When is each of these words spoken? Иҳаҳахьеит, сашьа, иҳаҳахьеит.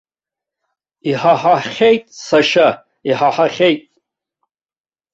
Иҳаҳахьеит, 1.11 2.03
сашьа, 2.25 2.67
иҳаҳахьеит. 3.09 3.81